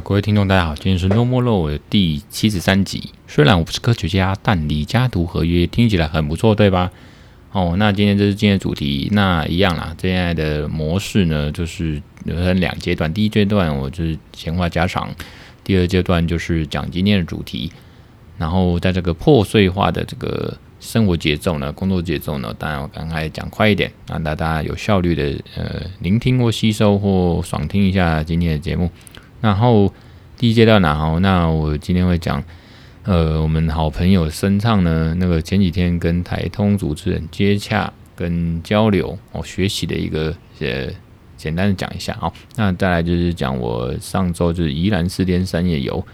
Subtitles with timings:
[0.00, 3.10] 各位听众，大家好，今天是 No More Law 第七十三集。
[3.26, 6.92] 虽然我不是科学家，但李嘉图合约听起来很不错，对吧？
[7.50, 9.94] 哦，那今天这是今天的主题，那一样啦。
[9.98, 13.12] 这样的模式呢，就是有分两阶段。
[13.12, 15.12] 第一阶段我就是闲话家常，
[15.64, 17.72] 第二阶段就是讲今天的主题。
[18.36, 28.88] 然后在这个破碎化的这个生活节奏呢，工作节奏呢，当然我刚才讲快一点，让大家有效率的呃聆听或吸收或爽听一下今天的节目。
[29.40, 29.92] 然后
[30.36, 32.42] 第一阶段呢，好，那我今天会讲，
[33.04, 40.88] 呃，我们好朋友声唱呢，那个前几天跟台通主持人接洽跟交流，哦，学习的一个呃，
[41.36, 46.04] 简单的讲一下，好，那再来就是讲我上周就是宜兰四天三夜游，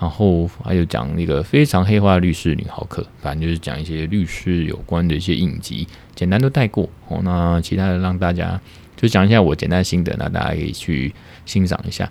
[0.00, 8.60] 然后还有讲那个非常黑化律师女豪客，反正就是讲一些律师有关的一些影集，简单都带过，哦，那其他的让大家
[8.96, 11.12] 就讲一下我简单心得，那大家可以去
[11.46, 12.08] 欣赏一下。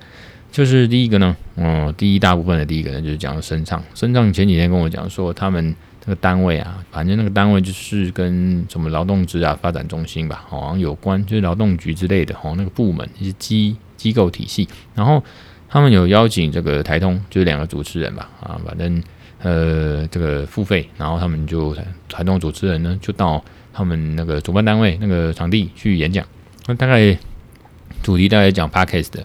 [0.52, 3.81] 就是第一个呢，嗯，第一大部分的第一个呢，就是讲声唱。
[3.94, 14.67] 声唱前几天跟我讲说，他们这个单位啊，反正那个单位就是跟什么劳动治啊发展中心吧，好像有关，就是劳动局之类的，哦，那个部门一些机机构体系。
[14.95, 15.23] 然后
[15.69, 19.03] 他们有邀请这个台通，就是两个主持人吧，啊，反正
[19.44, 21.78] 呃这个付费，然后他们就
[22.09, 26.25] 台通主持人呢，就到他们那个主办单位那个场地去演讲。
[26.66, 27.16] 那大概
[28.02, 29.23] 主题大概讲 Podcast 的。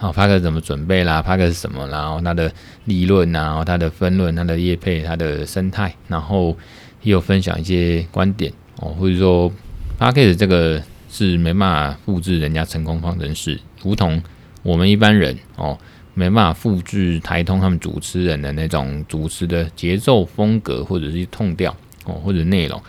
[0.00, 1.20] 好，帕克怎么准备啦？
[1.20, 1.86] 帕克是什么？
[1.88, 2.50] 然后它的
[2.86, 6.56] 利润，然后它的分论，它的业配，它的生态，然后
[7.02, 9.52] 也有分享一些观点哦，或者说
[9.98, 14.22] 帕克的这个是没办法复制人家成功方程式，如同
[14.62, 15.78] 我们一般人哦，
[16.14, 22.82] 没办法复制台通他们主持人的那种主持的节奏风格，或者是痛调哦，或者内容，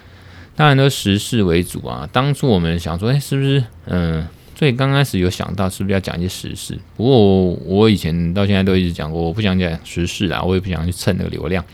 [0.56, 2.08] 当然都时事为主啊。
[2.14, 4.26] 当初我们想说，哎，是不是嗯？
[4.62, 11.66] 所以刚开始有想到是不是要讲一些时事，不过我，我以前到现在都一直讲过，我不想讲时事啦，我也不想去蹭那个流量，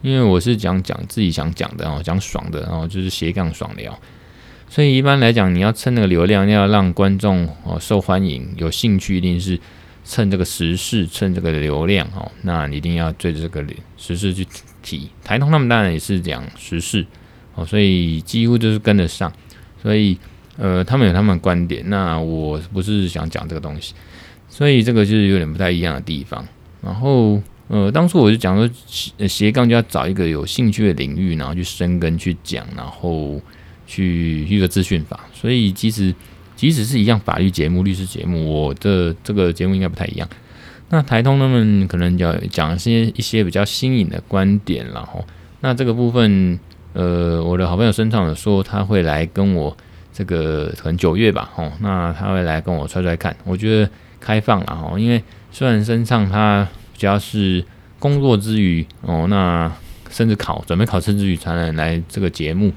[0.00, 3.96] 因为我是讲讲自己想讲的哦，讲爽的，然后就是斜杠爽聊。
[4.68, 9.56] 所以一般来讲，你要蹭那个流量，要让观众哦受欢迎、有兴趣，一定是
[10.02, 12.28] 蹭这个时事、蹭这个流量哦。
[12.42, 13.64] 那你一定要对着这个
[13.96, 14.44] 时事去
[14.82, 15.08] 提。
[15.22, 17.06] 台通他们当然也是讲时事
[17.54, 19.32] 哦，所以几乎就是跟得上，
[19.80, 20.18] 所以。
[20.58, 23.94] 呃，他们有他们的观点，那我不是想讲这个东西，
[24.50, 26.46] 所以这个就是有点不太一样的地方。
[26.82, 28.68] 然后，呃，当初我就讲说，
[29.26, 33.40] 斜杠就要找一个有兴趣的领域，然后去深耕去讲，然后
[33.86, 35.20] 去一个资讯法。
[35.32, 36.14] 所以，其实
[36.54, 40.28] 即使是一样法律节目、律师节目，我的这个节目应该不太一样。
[40.90, 45.24] 那台通他们可能要讲一些一些比较新颖的观点，然后
[45.60, 46.60] 那这个部分，
[46.92, 49.74] 呃，我的好朋友声唱有说他会来跟我。
[50.12, 53.34] 这个可能九月吧，哦，那他会来跟我揣揣看。
[53.44, 53.90] 我觉得
[54.20, 57.64] 开放了哦，因为虽然身上他比较是
[57.98, 59.72] 工作之余哦，那
[60.10, 62.70] 甚至考准备考试之余才能来这个节目。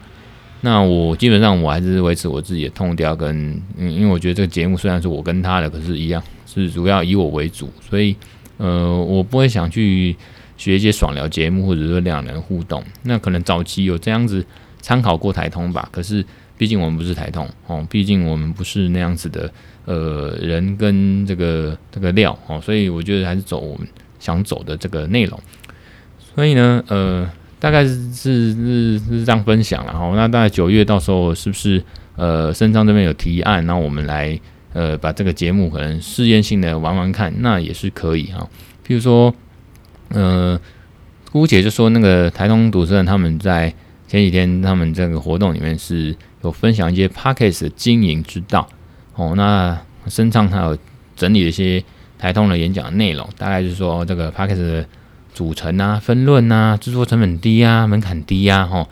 [0.61, 8.15] 那我基本上我还是维持我自己的痛调跟，嗯，因为我觉得这个节目虽然是我跟他的，可是一样是主要以我为主，所以
[8.57, 10.15] 呃，我不会想去
[10.55, 12.81] 学一些爽聊节目或者说两人互动。
[13.03, 14.43] 那可能早期有这样子
[14.79, 16.25] 参考过台通吧，可是。
[16.57, 19.51] 毕竟我们不是台通哦，毕竟我们不是那样子的
[19.83, 23.85] 呃人跟这个这个料哦，所以我觉得还是走我们
[24.19, 25.37] 想走的这个内容。
[26.33, 27.29] 所以呢，呃，
[27.59, 30.13] 大概是是是是这样分享了哈。
[30.15, 31.83] 那大概九月到时候是不是
[32.15, 34.39] 呃，声唱这边有提案，那我们来
[34.71, 38.47] 呃把这个节目可能试验性的玩玩看，那也是可以哈。
[38.87, 39.35] 譬如说，
[40.09, 40.57] 呃，
[41.33, 43.73] 姑且就说那个台通主持人他们在
[44.07, 46.15] 前几天他们这个活动里面是。
[46.45, 48.67] 有分享一些 Podcast 的经营之道
[49.15, 50.77] 哦，那身上还有
[51.15, 51.83] 整理了一些
[52.17, 54.85] 台通的演讲内容，大概就是说这个 Podcast 的
[55.33, 58.87] 组成啊、分论啊、制作成本低啊、门槛低啊，哈，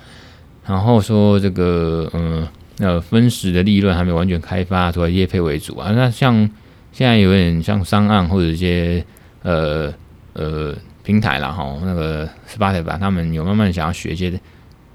[0.65, 2.47] 然后说这个嗯
[2.79, 5.91] 呃分时的利润还没完全开发，主要业配为主啊。
[5.95, 6.49] 那像
[6.91, 9.05] 现在有点像商案或者一些
[9.43, 9.93] 呃
[10.33, 14.39] 呃平台啦，哈，那个 Spotify 他们有慢慢想要学一些。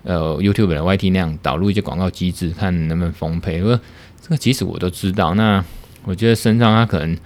[0.04, 3.60] 呃，YouTube 的 YT 那样导入一些广告机制，看能不能丰沛。
[3.60, 3.78] 说
[4.20, 5.34] 这个其实我都知道。
[5.34, 5.64] 那
[6.04, 7.16] 我觉得声唱他可能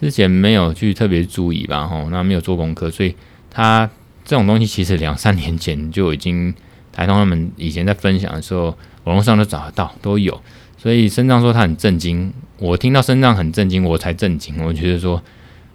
[0.00, 3.14] 之前没有去特别注意吧，吼，那没有做功课，所以
[3.50, 3.88] 他
[4.24, 6.52] 这种东西其实两三年前就已经
[6.92, 10.38] 台通他们以前在分享的时候，网络上都找得到，都有。
[10.76, 14.62] 所以声唱说他很震惊，我听到声唱很震惊，我才震惊。
[14.62, 15.22] 我觉得说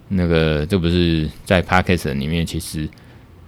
[0.08, 2.88] 那个这不是在 Podcast 里面，其实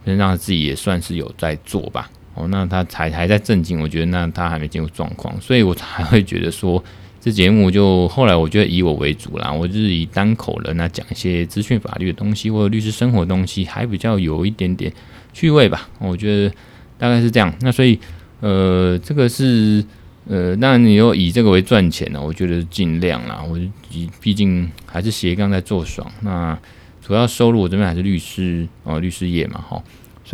[0.04, 2.10] 声唱自己也算是有在做吧。
[2.34, 6.82] 哦，那他才还在震惊，我觉得那他还没进入状况，所以我才会觉得说
[7.20, 14.92] 这节目就后来我觉得以我为主啦，我就是以单口人那讲一些资讯法律的东西或者律师生活的东西，还比较有一点点
[15.32, 15.88] 趣味吧。
[15.98, 16.54] 我觉得
[16.98, 17.54] 大概是这样。
[17.60, 17.98] 那所以
[18.40, 19.84] 呃，这个是
[20.26, 22.20] 呃，那你又以这个为赚钱呢？
[22.20, 23.42] 我觉得尽量啦。
[23.48, 23.56] 我
[23.90, 26.58] 以毕竟还是斜杠在做爽，那
[27.00, 29.82] 主要收入我这边还是律师哦，律师业嘛，哈。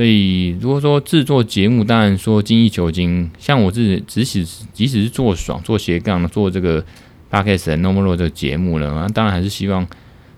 [0.00, 3.30] 所以，如果说制作节目，当然说精益求精。
[3.38, 4.42] 像我自己，即使
[4.72, 6.82] 即使是做爽、做斜杠、做这个
[7.30, 9.86] Podcast No More Law 这个节目呢，当然还是希望，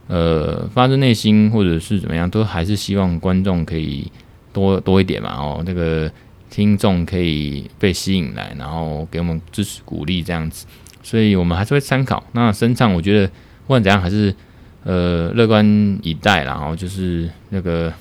[0.08, 4.10] 呃，发自内心或者是怎么样，都还是希望观众可以
[4.52, 5.30] 多多一点嘛。
[5.36, 6.10] 哦，这个
[6.50, 10.66] 听众可以被吸引来，然后给我们支持鼓励这样子。
[11.04, 12.26] 所以我们还是会参考。
[12.32, 14.34] 那声唱，我觉得不管怎样，还是
[14.82, 15.64] 呃乐观
[16.02, 16.54] 以待啦。
[16.54, 17.92] 然后就是那个。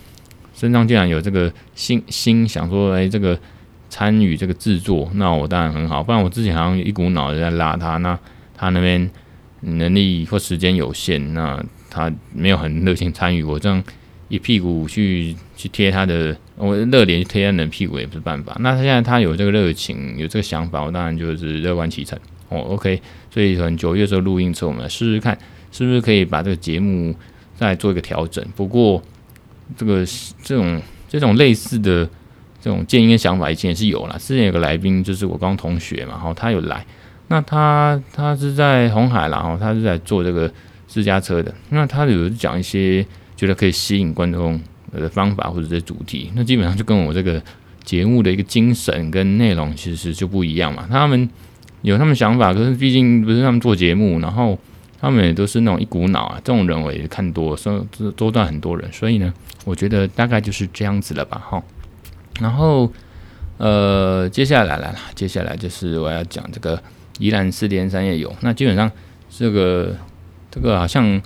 [0.62, 3.36] 身上既然有这个心心想说，哎，这个
[3.90, 6.04] 参与这个制作，那我当然很好。
[6.04, 8.20] 不然我之前好像一股脑的在拉他，那
[8.56, 9.10] 他那边
[9.62, 11.60] 能力或时间有限，那
[11.90, 13.42] 他没有很热情参与。
[13.42, 13.84] 我这样
[14.28, 18.56] 一屁股去去贴他的，我热脸去贴他的屁股也不是办法。
[18.60, 22.16] 那他现在他有这个热情，有这个想法，我当然就是乐观其成。
[22.50, 25.36] 哦，OK，所以从九月时候录音之后，我们来试试看，
[25.72, 27.16] 是不是可以把这个节目
[27.56, 28.46] 再做一个调整。
[28.56, 29.02] 不过。
[29.78, 30.06] 这个
[30.44, 32.08] 这种这种类似的
[32.60, 34.16] 这种建议跟想法，以前也是有啦。
[34.20, 36.86] 之前有个来宾，就是我刚同学嘛，然后他有来，
[37.28, 40.52] 那他他是在红海啦，然后他是在做这个
[40.88, 44.60] 私家车的，那他有讲一些觉得可以吸引观众
[44.92, 47.42] 的方法或者是主题，那基本上就跟我这个
[47.84, 50.88] 节目的一个精神跟内容其实就不一样嘛。
[50.90, 51.30] 他们
[51.82, 54.58] 有他们想法，可是毕竟不是他们做节目，然后。
[55.02, 59.34] 他们也都是那种一股脑啊，这种人我也看多，所以多段很多人，所以呢，
[59.66, 61.64] 我觉得大概就是这样子了吧，哈。
[62.40, 62.92] 然后，
[63.58, 66.80] 呃，接下来来了，接下来就是我要讲这个
[67.18, 68.32] 宜兰四天三夜游。
[68.42, 68.92] 那基本上
[69.28, 69.96] 这个
[70.52, 71.20] 这个好像，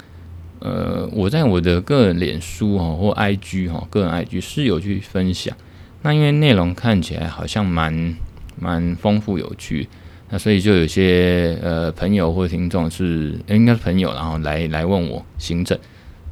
[0.60, 5.54] 呃，我在我的个人脸书哈或 IG 哈，个人 IG 是有去分享。
[6.02, 8.16] 那因为内容看起来好像蛮
[8.58, 9.90] 蛮丰富有趣。
[10.30, 15.78] 那所以就有些呃朋友或听众是应该是朋友，然后来来问我行程。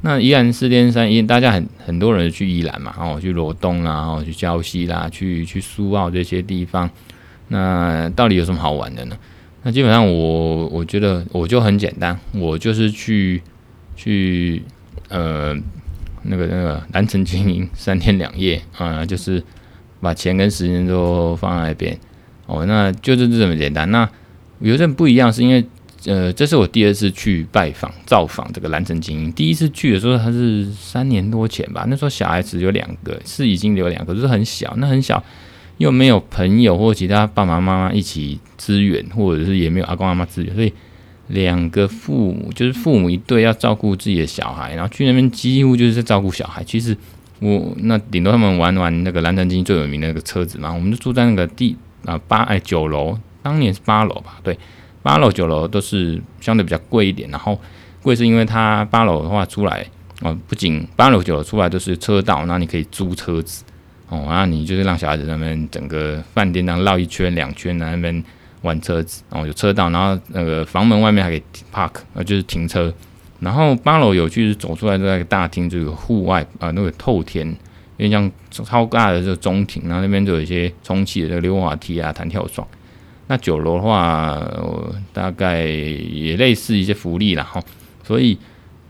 [0.01, 6.89] 那宜兰四天三夜，大家很很多人去宜兰嘛，然后去罗东啦，然后去礁溪啦，去去苏澳这些地方。
[7.47, 9.15] 那到底有什么好玩的呢？
[9.61, 13.41] 那基本上我我觉得我就很简单，我就是去
[13.95, 14.61] 去
[15.07, 15.55] 呃
[16.23, 19.41] 那个那个南城晶英三天两夜啊，就是
[20.01, 21.97] 把钱跟时间都放在那边。
[22.53, 23.89] 哦，那就是这么简单。
[23.89, 24.07] 那
[24.59, 25.65] 有点不一样，是因为
[26.05, 29.31] 呃，这是我第二次去拜访造访这个兰城精英。
[29.31, 31.85] 第一次去的时候，他是三年多前吧。
[31.87, 34.73] 那时候小孩子有两个，是已经有两个，就是很小。
[34.77, 35.23] 那很小
[35.77, 40.71] 又没有朋友或其他爸爸妈妈一起支援，或者是也没有阿公阿妈支援，所以
[41.27, 46.61] 两个父母就是父母一对要照顾自己的小孩，然后去那边几乎就是在照顾小孩。
[46.65, 46.95] 其实
[47.39, 51.77] 我那顶多他们玩玩那个兰城精英最有名的那个车子嘛，我们就住在那个地。
[52.05, 54.39] 啊，八哎九楼，当年是八楼吧？
[54.43, 54.57] 对，
[55.01, 57.29] 八楼九楼都是相对比较贵一点。
[57.29, 57.59] 然后
[58.01, 59.85] 贵是因为它八楼的话出来，
[60.21, 63.63] 哦，不仅八楼九楼出来都是车道，那你可以租车子
[64.09, 68.23] 哦，然后你就是让小孩子在那边整个饭店那绕一圈两圈，在那边
[68.61, 71.43] 玩车子，哦，有车道，然后那个房门外面还可以
[71.73, 72.93] park，呃，就是停车。
[73.39, 77.53] 然后八楼有趣是走出来在那个大厅，就有户外啊、呃，那个透天。
[77.97, 82.67] 因为像超大的这个中庭，然后那边就有一些充气的这个溜滑梯啊、弹跳床。
[83.27, 84.45] 那九楼的话，
[85.13, 87.43] 大概也类似一些福利啦。
[87.43, 87.61] 哈。
[88.03, 88.37] 所以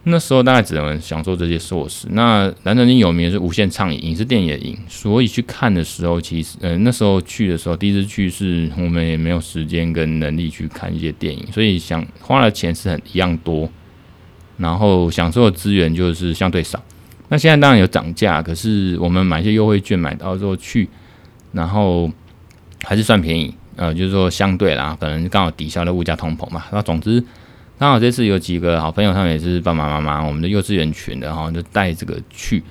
[0.05, 2.07] 那时候大概只能享受这些设施。
[2.11, 4.77] 那南城晶英有名的是无限畅饮，影视电影也赢。
[4.87, 13.69] 所以去看的时候，其实呃那时候去的时候，第一次去是我们也没有时间跟能力去看一些电影，所以想花的钱是很一样多，
[14.57, 16.83] 然后享受的资源就是相对少。
[17.33, 20.87] 那现在当然有涨价，可是我们买一些优惠券买到之后去，
[21.51, 22.07] 然后
[22.83, 26.65] 还是算便宜，呃，就是说相对啦，可能刚好抵消了物价通膨嘛。
[26.71, 27.23] 那总之，
[27.79, 32.61] 刚好这次有几个好朋友，他们也是爸爸妈妈，我们的幼稚园群的，然后就带这个去，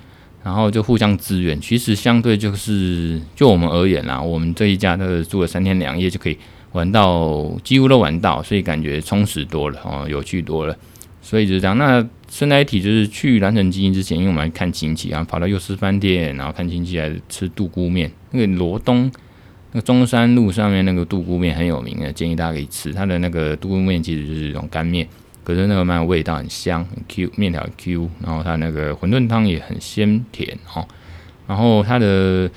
[0.41, 1.59] 然后就互相支援。
[1.59, 6.37] 其实相对就是就我们而言啦，我们这一家的住了三天两夜就可以
[6.71, 10.73] 玩到几乎都玩到，所以感觉充实多了哦，有趣多了。
[11.23, 11.75] 所以就是这样。
[11.77, 18.11] 那顺带一提，就是去兰城晶英之前，因为我们来看亲戚啊，跑到幼师饭店，然后看亲戚来吃杜姑面。
[18.31, 19.09] 那个罗东
[19.71, 22.91] 那个中山路上面那个杜姑面很有名的，建议大家可以吃。
[22.91, 25.07] 它的那个杜姑面其实就是一种干面，
[25.43, 30.85] 可是那个蛮有味道，很香，很 Q，面条 Q，然后它那个馄饨汤也很鲜甜哦。
[31.47, 32.49] 然后它的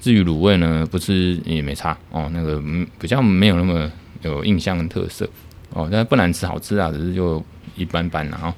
[0.00, 3.90] 至于卤味呢，不是也没差哦，那个嗯比较没有那么
[4.22, 5.28] 有印象跟特色。
[5.70, 7.44] 哦，但不难吃，好吃啊，只是就
[7.78, 8.52] 一般般，然后。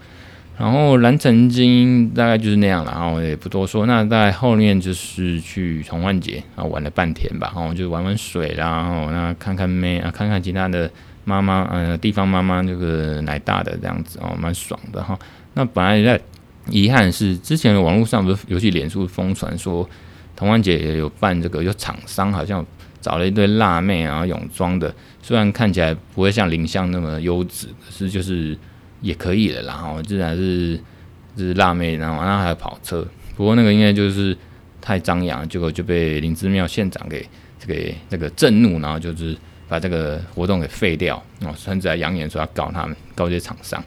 [0.58, 3.86] 然后蓝城精大概就是那样了，然后也不多说。
[3.86, 10.90] 那在后面就是去童玩节，啊玩了半天吧，然后就玩玩水啦，然后那看看妹啊，看看其他的
[11.24, 15.18] 妈妈，呃，地方妈妈这个奶大的这样子哦，蛮爽的哈。
[15.54, 16.20] 那本来在
[16.68, 19.88] 遗憾是之前网络上不是，尤其脸书疯传说
[20.36, 22.62] 童玩节也有办这个，有厂商好像
[23.00, 28.54] 找了一堆辣妹啊泳装的，虽然看起来不会像林相那么优质，可是就是。
[29.00, 30.78] 也可以了，然后自然是
[31.36, 34.36] 是辣妹，然后然后还有跑车，不过那个应该就是
[34.80, 37.26] 太张扬，结果就被林之妙县长给
[37.58, 39.36] 这个这个震怒，然后就是
[39.68, 43.82] 把这个活动给废掉，哦，甚至还扬言说要告他们，告这些厂商，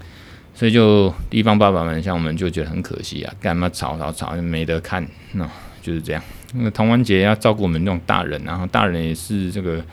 [0.54, 5.50] 所以就地方爸爸们像我们就觉得很可惜啊，干嘛吵吵吵就没得看，那
[5.82, 6.24] 就是这样。
[6.54, 9.84] 那个童玩节要照顾我们这种大人，然后大人也是这个。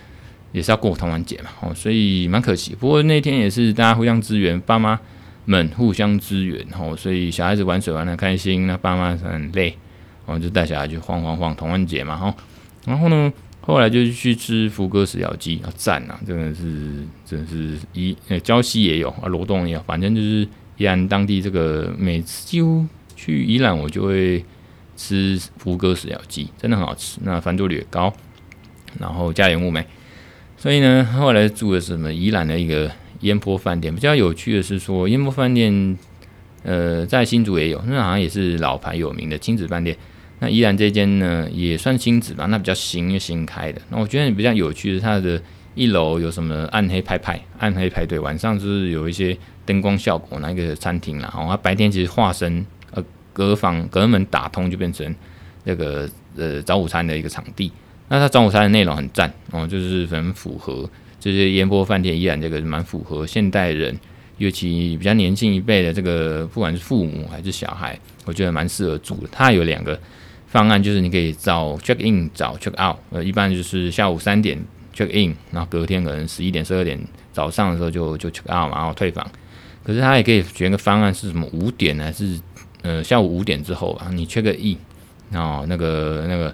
[0.53, 2.75] 也是要过童安节嘛，哦，所以蛮可惜。
[2.79, 4.99] 不过那天也是大家互相支援，爸妈
[5.45, 9.77] 们互相支援，哦，所以小孩子玩水玩得开心，那爸妈很累，
[10.27, 12.35] 我们就带小孩去晃晃晃童安节嘛，哈。
[12.87, 24.45] 然后呢，后来就去吃福哥食疗鸡，啊，赞啊，真的是，真是宜，呃，礁溪也有啊，罗东也有，反正就是宜兰当地这个，每次几乎去宜兰我就会
[24.97, 28.13] 吃福哥食疗鸡，真的很好吃，那翻桌率也高，
[28.99, 29.85] 然后价廉物美。
[30.61, 32.91] 所以呢，后来住的是什么宜兰的一个
[33.21, 33.95] 烟波饭店。
[33.95, 35.99] 比较有趣的是说，烟波饭店，
[36.65, 39.97] 呃，在新竹也有，那好像也是老牌有名的亲子饭店。
[40.39, 43.81] 那宜兰这间呢，也算亲子吧，那比较新，因为新开的。
[43.89, 45.41] 那我觉得比较有趣的是，它的
[45.75, 51.31] 一楼有什么暗黑派派、暗黑派对，晚上就是有一些灯光效果，那个餐厅啦。
[51.35, 53.03] 然后它白天其实化身呃
[53.33, 55.15] 隔房隔门打通，就变成
[55.65, 57.73] 那个呃早午餐的一个场地。
[58.13, 60.91] 那它中午餐的内容很赞哦，就是很符合
[61.21, 63.97] 这些烟波饭店，依然这个蛮符合现代人，
[64.39, 69.29] 尤其比较年轻一辈的这个，不管是父母还是小孩，我觉得蛮适合住的。
[69.31, 69.97] 它有两个
[70.49, 74.59] 方案，就是你可以早 check in，早 check out，呃，一般就是下午三点
[74.93, 76.99] check in，然后隔天可能十一点、十二点
[77.33, 79.25] 早上的时候就就 check out，然后退房。
[79.85, 82.41] 可是它也可以选个方案，是什么五点还是
[82.83, 84.11] 呃下午五点之后啊？
[84.13, 84.77] 你 check in，
[85.31, 86.53] 然后那个那个。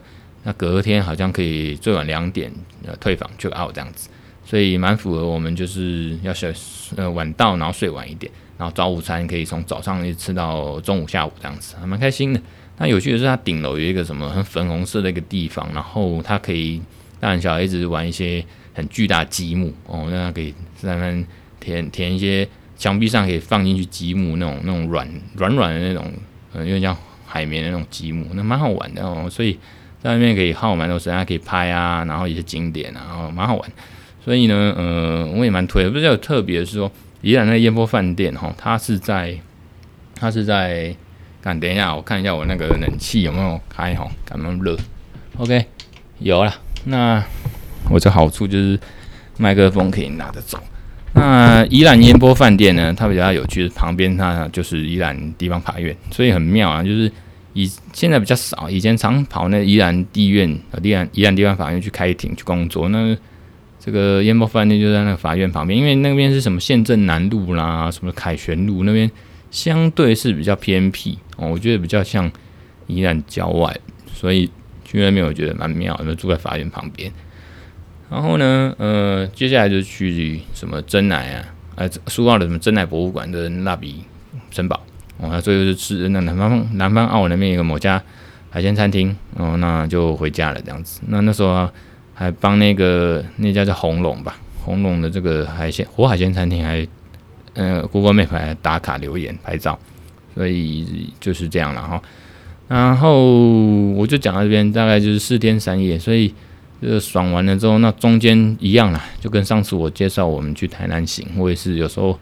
[0.49, 2.53] 那隔天好像可以最晚两点
[2.87, 4.09] 呃退房 check out 这样子，
[4.45, 6.55] 所以蛮符合我们就是要睡
[6.95, 12.41] 呃晚到，然后睡晚一点，然后早午餐可以从早上一吃到中午下午这样子，还蛮开心的。
[12.79, 16.81] 那有趣的是它顶楼有一个什么很粉红色的一个地方，然后它可以
[17.19, 21.26] 大人小孩子玩一些很巨大积木哦，那它可以在那边
[21.59, 26.12] 填填一些墙壁上可以放进去积木那种那种软软软的那种，
[26.53, 29.59] 呃，有点像海绵的那种积木，那蛮好玩的哦，所以。
[30.07, 33.73] 在外面可以耗蛮多时间，还可以拍啊，然后一些景点啊，然后蛮好玩。
[34.25, 35.91] 所以呢，呃，我也蛮推的。
[35.91, 36.89] 不是有特别是说，
[37.23, 39.37] 宜兰那个烟波饭店哈，它是在，
[40.15, 40.95] 它是在，
[41.43, 44.79] 看等一下，我看一下我那个冷气有没有开哈，感觉热。
[45.39, 45.67] OK，
[46.21, 46.55] 有了。
[46.85, 47.21] 那
[47.91, 48.79] 我这好处就是
[49.39, 50.57] 麦克风可以拿着走。
[51.15, 57.11] 那宜兰烟波饭店呢，它比较有趣旁边它就是宜兰地方法院，所以很妙啊，就是。
[57.57, 60.47] 以现在比较少，以前常跑那宜兰地院、
[60.83, 62.91] 宜兰宜兰地方法院去开庭去工作。
[62.91, 63.17] 那
[63.81, 69.11] 这个烟波饭店就在那个法院旁边，因为那边是什么县政南路啦，什么凯旋路那边，
[69.51, 71.49] 相对是比较偏僻哦。
[71.49, 72.31] 我觉得比较像
[72.89, 73.75] 宜兰郊外，
[74.13, 74.51] 所以
[74.85, 77.11] 去那边我觉得蛮妙的，住在法院旁边。
[78.11, 81.45] 然后呢，呃，接下来就去什么珍奶啊，
[81.77, 84.05] 呃，苏澳的什么珍奶博物馆的蜡笔
[84.51, 84.85] 城堡。
[85.19, 88.03] 哦，所以就吃那南方南方澳那边有个某家
[88.51, 91.01] 海鲜餐厅，哦，那就回家了这样子。
[91.09, 91.69] 那那时候
[92.13, 96.87] 还帮那个那家叫红龙吧，红龙的这个海鲜活海鲜餐厅还
[97.55, 99.79] 呃，Google Map 还打卡留言拍照，
[100.35, 102.03] 所以就是这样了哈。
[102.69, 103.33] 然后
[103.95, 106.35] 我就讲到这边，大概就是四天三夜，所以
[106.83, 112.19] 这个爽完了之后，那中间一样啦，就跟上次我介绍我们去台南行，我也是有时候。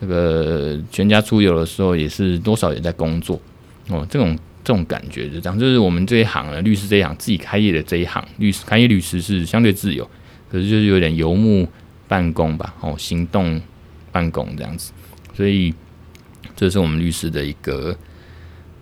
[0.00, 3.38] 这个全家出游的时候，也是多少也在工作
[3.88, 4.06] 哦。
[4.08, 10.08] 这种这种感觉就这样，就是我们这一行呢，律师这一行自己开业的这一行，律师开业律师是相对自由，
[10.50, 11.68] 可是就是有点游牧
[12.08, 13.60] 办公吧，哦，行动
[14.10, 14.90] 办公这样子。
[15.34, 15.74] 所以
[16.56, 17.94] 这是我们律师的一个，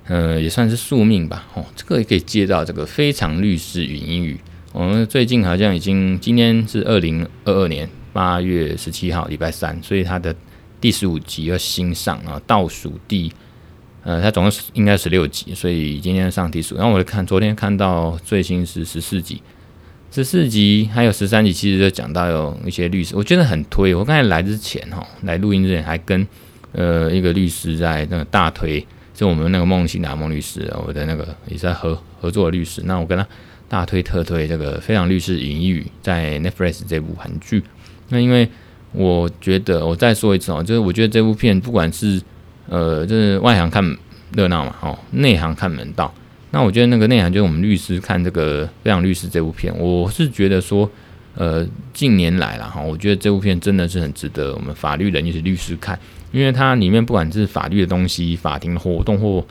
[0.06, 1.48] 呃，也算是宿命吧。
[1.54, 4.38] 哦，这个也可以接到这个非常律师语音语。
[4.72, 10.32] 我们最近好像已经今天是二零二二年八月十七号礼拜三，所以他的。
[10.80, 13.32] 第十五集要新上啊，倒数第，
[14.04, 16.78] 呃，它总共应该十六集，所以今天上第十五。
[16.78, 19.42] 然后我就看，昨天看到最新是十四集，
[20.10, 23.94] 十四集还有十三集，其实就讲到有一些律师，我觉得很推。
[23.94, 26.26] 我刚才来之前哈，来录音之前还跟
[26.72, 32.82] 呃一个律师在那个大推，就我们那个孟欣达孟律师，我的那个也是在合合作的律师。
[32.84, 33.26] 那我跟他
[33.68, 37.62] 大推特推这个《非常律师隐喻》在 Netflix 这部韩剧。
[38.08, 38.48] 那因为
[38.92, 42.20] 我觉得，我再说一次哦，就是我觉得这部片不管是
[42.68, 43.96] 呃，就是外行看
[44.34, 46.12] 热闹嘛，哦，内行看门道。
[46.50, 50.90] 那我觉得那个内涵就是我们律师看这个《非常律师》这部片，我是觉得说，
[51.34, 55.98] 呃，近年来了哈，我觉得这部片真的是很值得我们法律人，就是律师看，
[56.32, 59.44] 因为它里面不管是法律的东西、法庭活动或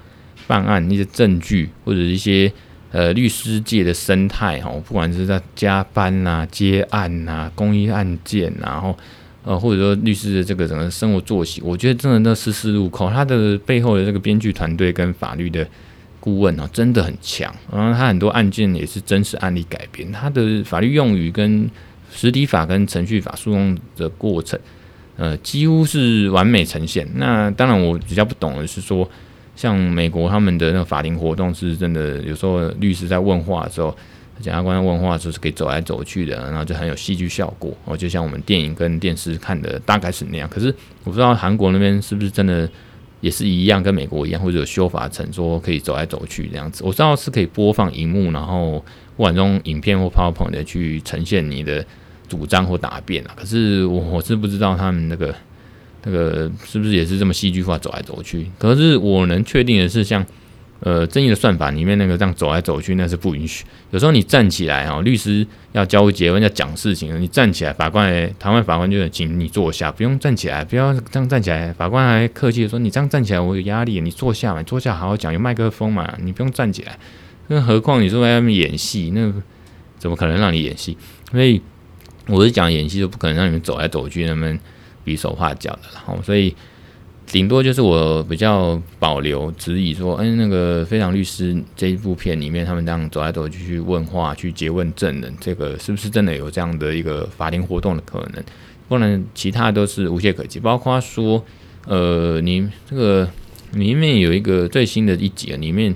[0.48, 2.52] 办案一些证据，或者一些
[2.92, 8.98] 呃律师界的生态哈，不管是在加班呐、接案呐、公益案件、然后
[9.48, 15.66] 呃或者说律师的这个整个生活作息，我觉得真的都丝丝入扣，他的背后的这个编剧团队跟法律的。
[16.20, 21.70] 顾问哦，真的很强，然后他很多案件也是真实案例改编，他的法律用语跟
[22.12, 24.60] 实体法跟程序法诉讼的过程，
[25.16, 27.08] 呃，几乎是完美呈现。
[27.16, 29.10] 那当然，我比较不懂的是说，
[29.56, 33.96] 像美国他们的那个法庭活动是真的，有时候律师在问话的时候，
[34.42, 40.48] 检察官问话就是可以走来走去的，然后就很有戏剧效果，哦，就像我们电影跟电视看的大概是那样。
[40.50, 40.68] 可是
[41.04, 42.70] 我不知道韩国那边是不是真的。
[43.20, 46.84] 也是一样，跟美国一样，或者有修法层，说可以走来走去这样子。
[46.84, 48.74] 我知道是可以播放荧幕，然后
[49.16, 51.84] 不管用影片或 PowerPoint 的去呈现你的
[52.30, 53.34] 主张或答辩啊。
[53.36, 55.34] 可是我我是不知道他们那个
[56.04, 58.52] 那个是不是也是这么戏剧化走来走去。
[58.60, 60.24] 可是我能确定的是，像。
[60.80, 63.66] 呃，正义的算法里面那个这样走来走去，那是不允许。
[63.90, 71.74] 有时候你站起来哈，律师要交结婚要讲事情，你站起来，法官台湾法官就请你坐下，不用站起来，不要这样站起来。
[71.74, 76.96] 法官还客气的说：“你这样站起来，我有压力，你坐下嘛，坐下好好讲，有麦克风嘛，你不用站起来。”
[77.50, 79.34] 更何况你说在外面演戏，那
[79.98, 80.96] 怎么可能让你演戏？
[81.32, 81.60] 所以
[82.28, 84.56] 我是讲演戏，就不可能让你们走来走去，那么
[85.04, 86.04] 比手画脚的了。
[86.06, 86.56] 好，所以。
[87.28, 98.42] 顶多就是我比较保留质疑说，哎，那个《非常律师》这一部片里面，他们这样走来走去去问话、去詰问证人，这个是不是真的有这样的一个法庭活动的可能？
[98.88, 100.58] 不然其他都是无懈可击。
[100.58, 101.44] 包括说，
[101.86, 103.30] 呃，你这个
[103.74, 105.94] 里面有一个最新的一集，里面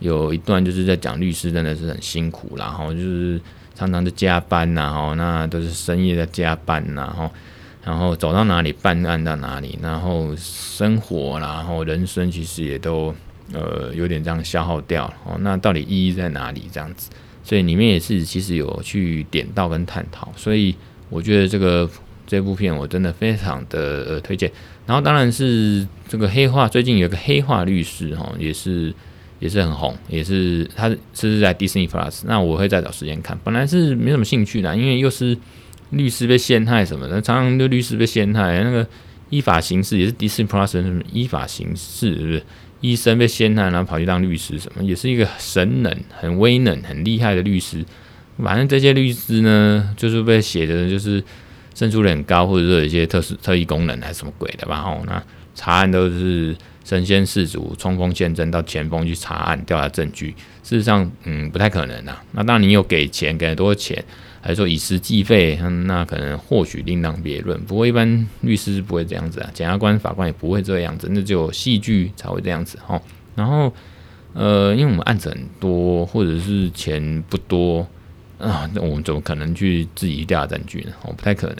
[0.00, 3.40] 有一段就是在讲律师真的是很辛苦，然后就是
[3.74, 7.30] 常常的加班呐，哈，那都是深夜在加班呐，哈。
[7.86, 13.14] 然后走到哪里办案到哪里，然后生活，然后人生其实也都
[13.52, 15.36] 呃有点这样消耗掉哦。
[15.38, 16.68] 那到底意义在哪里？
[16.72, 17.08] 这样子，
[17.44, 20.32] 所以里面也是其实有去点到跟探讨。
[20.34, 20.74] 所以
[21.08, 21.88] 我觉得这个
[22.26, 24.50] 这部片我真的非常的呃推荐。
[24.84, 28.92] 然后当然是这个黑化，最近有个黑化律师哈，也是
[29.38, 32.22] 也是很红，也是他是在 Disney Plus。
[32.24, 33.38] 那我会再找时间看。
[33.44, 35.38] 本来是没什么兴趣的，因为又是。
[35.90, 38.62] 律师被陷害什么的，常常就律师被陷害。
[38.62, 38.86] 那个
[39.30, 42.42] 依法行事也是 Disney Plus 什么依法行事，是不是？
[42.82, 47.84] 医生被陷害，然后跑去当律师，什么也是一个神能、很威能、很厉害的律师。
[48.42, 51.24] 反正这些律师呢，就是被写的，就是
[51.74, 54.80] 胜诉率很高，或者说有一些特殊特异功能还是什么鬼的吧？
[54.80, 55.20] 哦，那
[55.54, 60.34] 查案都是身先士卒，冲锋陷阵到前锋去查案、调查证据。
[60.62, 62.22] 事实上，嗯，不太可能啊。
[62.32, 64.04] 那当然，你有给钱，给了多少钱？
[64.46, 67.60] 还说以时计费，那可能或许另当别论。
[67.64, 73.02] 不过一般律师是不会这样子啊，检察官、法官也不会这样子，那只有戏剧才会这样子哈。
[73.34, 73.72] 然后，
[74.34, 77.84] 呃，因为我们案子很多，或者是钱不多
[78.38, 80.92] 啊，那我们怎么可能去自己调查证据呢？
[81.02, 81.56] 哦，不太可能。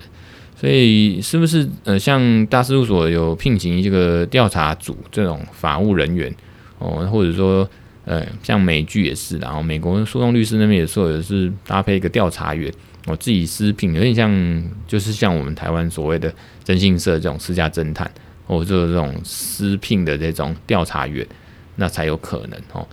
[0.55, 6.33] 所以，是不是呃，像大事务所有聘请这个调查组这种法务人员
[6.79, 7.69] 哦，或者说。
[8.07, 12.73] 呃，像美剧也是，然后美国诉讼律师那边也说，也是搭配一个调查员，
[13.07, 18.09] 我自己私聘，有点像，就是像我们台湾所谓的征信社这种私家侦探，
[18.47, 21.27] 或者这种私聘的这种调查员，
[21.75, 22.87] 那才有可能哦。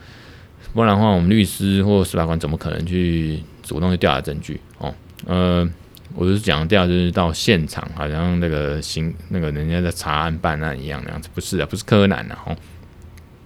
[0.74, 4.92] 不然的话，我们律师或司法官怎么可能去主动去调查证据哦？
[5.28, 5.70] 呃，
[6.16, 12.58] 我就是讲调，就是到现场，好像那个刑那个人家在查案办案一样那样子，不是啊，不是柯南啊，哦，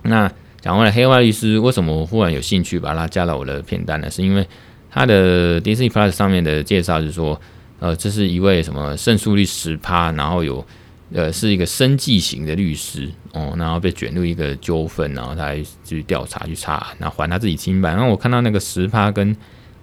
[0.04, 0.32] 那。
[0.68, 4.12] 讲回来，黑化律师为什么我忽然有兴趣把它加到我的片单呢？
[4.12, 4.46] 是因为
[4.92, 7.40] 他的 Disney Plus 上面的介绍是说，
[7.80, 10.66] 呃，这是一位什么胜诉率十趴，然后有
[11.14, 17.92] 呃是一个生计型的律师哦，然后被卷入一个纠纷，然后他还去调查去查，然后还他自己清白。
[17.92, 19.34] 然后我看到那个十趴跟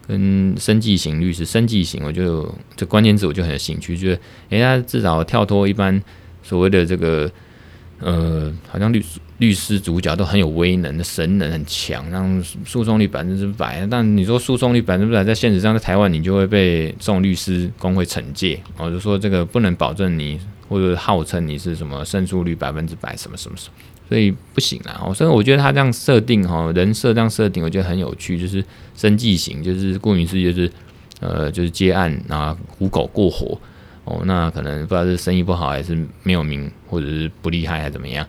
[0.07, 4.21] 跟生计型律师，生计型我就这关键字我就很有兴趣，觉得
[4.51, 5.99] 诶，他至少跳脱一般
[6.43, 7.31] 所谓的这个
[8.01, 9.19] 呃，好像律师。
[9.39, 13.87] 律师主角都很有威能的神能很强，让诉讼率百分之百。
[13.91, 18.61] 但你说诉讼率百分之百，在现实上，在台湾你就会被这种律师工会惩戒。
[18.77, 23.75] 我就说这个不能保证你，或者号称你是什么胜诉率百分之百，什么什么什么，
[24.09, 25.01] 所以不行啦。
[25.13, 30.71] 所以我觉得他这样设定哈，人设这样设定，我觉得很有趣，就是生计型，就是顾名思义，就是
[31.19, 33.61] 呃，就是接案啊，虎口过活
[34.05, 34.23] 哦。
[34.27, 38.25] 那可能不知道是生意不好，还是没有名，或者是不厉害，还是怎么样。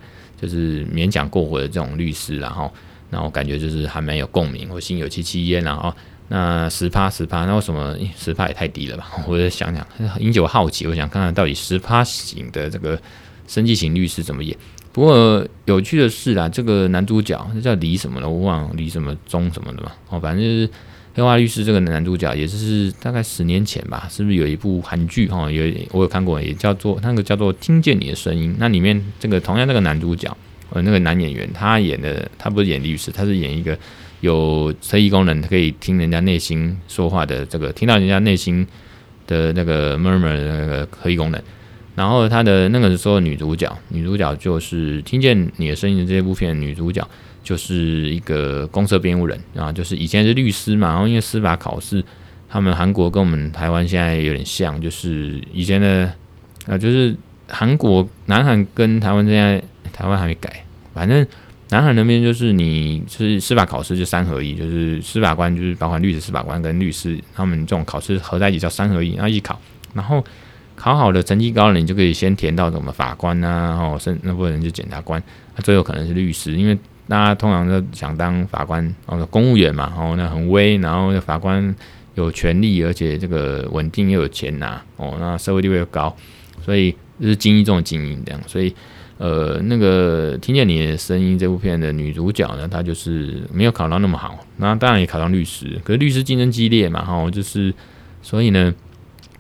[0.46, 2.72] 就是勉强过活的这种律师，然后，
[3.10, 5.94] 那我感觉就是还蛮有共鸣，我心有戚戚焉，然后
[6.28, 9.12] 那十趴十趴，那为什么十趴也太低了吧？
[9.28, 9.86] 我就想想，
[10.20, 13.00] 引起我好奇，我想看看到底十趴型的这个
[13.48, 14.58] 生技型律师怎么演。
[14.92, 20.70] 不过有趣的是啦，这个男主角叫李什么的，我忘了李什么忠什么的嘛，哦，反正就是。
[21.16, 25.50] 黑化律师这个男主角也是大概十年前吧，是不是有一部韩剧哈？
[25.50, 28.52] 有我有看过，也叫做那个叫做《听见你的声音》。
[28.60, 30.36] 那里面这个同样那个男主角
[30.72, 33.80] 呃那个男演员，他演的他不是演律师，他是演一个
[34.20, 38.68] 有特异功能，可以听人家内心说话的这个听到人家内心
[39.26, 41.42] 的那个 murmur 的那个特异功能。
[41.96, 47.08] 然后他的那个时候女主角，女主角就是听见你的声音的这部片女主角。
[47.46, 52.04] 就是一个公设辩护人啊，就是以前是律师嘛，然后因为司法考试，
[52.50, 56.12] 他们韩国跟我们台湾现在有点像，就是以前的
[56.66, 57.16] 啊，就是
[57.48, 61.24] 韩国南韩跟台湾现在台湾还没改，反正
[61.70, 69.62] 南韩那边就是你是司法考试就三合一，就是司法官就是包括律师、司法官跟律师，他们这种考试合在一起叫三合一，然后一考，
[69.94, 70.26] 然后
[70.76, 75.22] 考好了成绩高了，你就可以先填到什么法官呐、啊，然后甚那部分人就检察官，
[75.56, 76.76] 那最后可能是律师，因为。
[77.08, 81.76] 大家通常都想当法官，哦，公务员嘛，哦，那很威，然后法官
[82.16, 86.16] 有权力，而且这个稳定又有钱拿，哦，那社会地位又高，
[86.64, 86.92] 所以
[87.22, 88.42] 就是精英中的精英这样。
[88.48, 88.74] 所以，
[89.20, 97.72] 呃，那个听见你的声音这部片的女主角呢，她就是没有考到那么好，那当然也考上律师，可是律师竞争激烈嘛，哈，就是
[98.24, 98.74] 所以呢，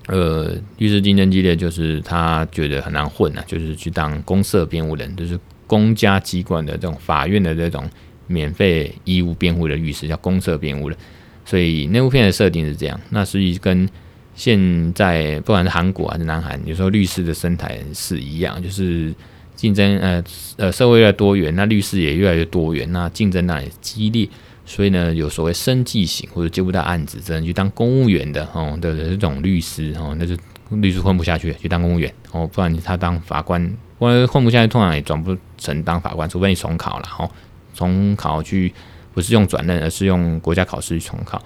[0.06, 5.39] 呃，律师竞争激烈，就是她觉得很难混啊，就是去当公设辩护人，就是。
[5.67, 7.89] 公家机关的这种法院的这种
[8.28, 10.97] 免费义务辩护的律师叫公社辩护人，
[11.43, 12.99] 所以那部片的设定是这样。
[13.10, 13.88] 那所以跟
[14.34, 19.13] 现在不管是韩国还是南韩，有时候律师的生态是一样，就是
[19.56, 20.23] 竞争呃
[20.58, 24.28] 呃社会越来越多元，那律师也越来越多元，那竞争那也激烈。
[24.65, 30.36] 所以呢，有所谓生计型或者接不到案子，只能去当公务员的哦的这种律师哦，那就
[30.71, 33.71] 律师混不下去，去当公务员哦，不然他当法官。
[33.97, 37.29] 我混不下去，通常也转不成当法官，除非你重考了哈，
[37.73, 38.73] 重考去
[39.13, 41.41] 不是用转任，而是用国家考试去重考，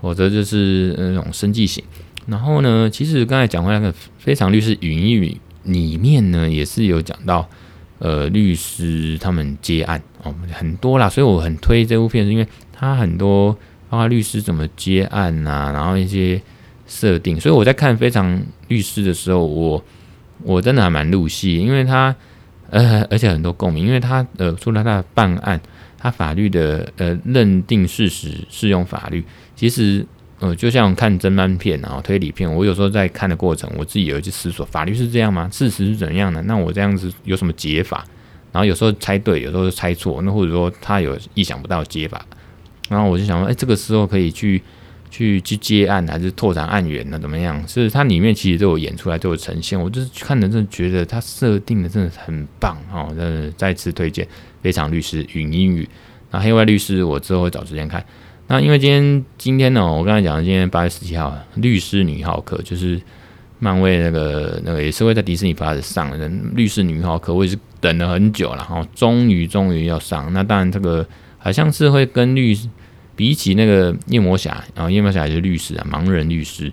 [0.00, 1.82] 否则就是那种生计型。
[2.26, 7.48] 然后呢，其实刚才讲过那个非常律师语音语里面呢，也是有讲到
[7.98, 13.52] 呃律师他们接案哦很多啦，所以我很推这部片，是因为它很多
[13.88, 16.40] 包括律师怎么接案呐、啊，然后一些
[16.86, 19.82] 设定，所以我在看非常律师的时候，我。
[20.42, 22.14] 我真的还蛮入戏，因为他
[22.70, 25.60] 呃，而且很多共鸣，因为他呃，除了他的办案，
[25.98, 29.24] 他法律的呃认定事实适用法律，
[29.56, 30.06] 其实
[30.38, 35.48] 呃，就像看侦探片啊、推理片，我有时候在看的过程，我自己有一些思索，法律是这样吗？
[35.52, 36.40] 事实是怎样的？
[36.42, 38.04] 那我这样子有什么解法？
[38.52, 42.24] 然后有时候猜对，有时候猜错，那或者说他有意想不到解法，
[42.88, 44.62] 然后我就想说，哎，这个时候可以去。
[45.10, 47.18] 去去接案还是拓展案源呢？
[47.18, 47.62] 怎么样？
[47.66, 49.78] 是它里面其实都有演出来，都有呈现。
[49.78, 53.08] 我就是看的，真的觉得它设定的真的很棒哦！
[53.08, 54.24] 真的再次推荐
[54.62, 55.84] 《非常律师云英语》。
[56.30, 58.04] 那《黑外律师》我之后会找时间看。
[58.46, 63.00] 那因为今天今天呢，我刚才讲的今天八月十七号，《律师女浩克》就是
[63.58, 70.32] 漫威那个那个也是会在迪士尼 Plus 上的《律师女浩克》，我也是等了很久了，然后终于终于要上。
[70.32, 71.04] 那当然这个
[71.38, 72.68] 好像是会跟律师。
[73.20, 76.72] 比起那个夜魔侠，然后夜魔侠也是律师啊，盲人律师。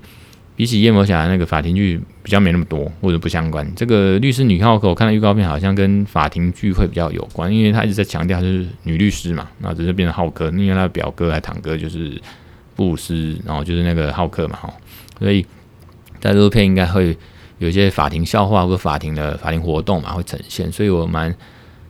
[0.55, 3.69] 比起夜魔侠那个法庭剧比较没那么多，或者不相关。
[3.75, 12.17] 这个律师女浩克，我看到预告片好像跟法庭剧会比较有关，因为他一直在强调就是女律师嘛，然后只是变成浩克，因为他表哥还堂哥就是
[12.77, 14.73] 布鲁斯，然后就是那个浩克嘛，哈。
[15.19, 15.45] 所以
[16.21, 17.17] 在这部片应该会
[17.57, 21.35] 有一些法庭笑话或者法庭的法庭活动嘛会呈现，所以我蛮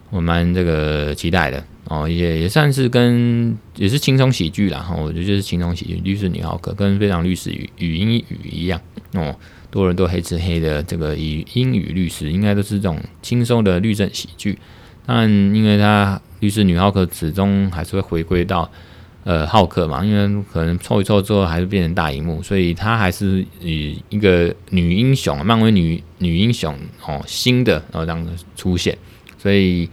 [0.09, 1.63] 我蛮这个期待的。
[1.89, 5.95] 哦，也也算是跟也是轻松喜剧啦，哈，我觉得就是轻松喜剧。
[6.03, 8.81] 律师女浩克跟非常律师语语音语一样，
[9.13, 9.33] 哦，
[9.71, 14.59] 多伦多黑吃黑的这个禹英语律师，应该都是这种轻松的律政喜剧。
[15.05, 18.69] 但因为他律师女浩克始终还是会回归到
[19.23, 28.97] 呃浩克嘛，因为可能凑一凑之后还是变成大荧幕，所以他还是以一个女英雄，漫威女女英雄哦，新的然后这样子出现，
[29.37, 29.89] 所以。